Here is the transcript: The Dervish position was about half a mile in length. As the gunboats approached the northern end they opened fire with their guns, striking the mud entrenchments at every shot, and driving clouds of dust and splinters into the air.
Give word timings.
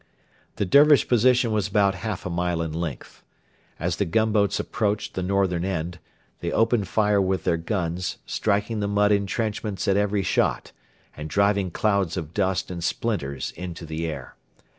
The 0.55 0.65
Dervish 0.65 1.07
position 1.07 1.51
was 1.51 1.67
about 1.67 1.93
half 1.93 2.25
a 2.25 2.29
mile 2.31 2.63
in 2.63 2.73
length. 2.73 3.21
As 3.79 3.97
the 3.97 4.05
gunboats 4.05 4.59
approached 4.59 5.13
the 5.13 5.21
northern 5.21 5.63
end 5.63 5.99
they 6.39 6.51
opened 6.51 6.87
fire 6.87 7.21
with 7.21 7.43
their 7.43 7.55
guns, 7.57 8.17
striking 8.25 8.79
the 8.79 8.87
mud 8.87 9.11
entrenchments 9.11 9.87
at 9.87 9.97
every 9.97 10.23
shot, 10.23 10.71
and 11.15 11.29
driving 11.29 11.69
clouds 11.69 12.17
of 12.17 12.33
dust 12.33 12.71
and 12.71 12.83
splinters 12.83 13.51
into 13.51 13.85
the 13.85 14.07
air. 14.07 14.33